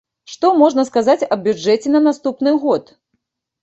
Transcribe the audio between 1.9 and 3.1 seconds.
на наступны год?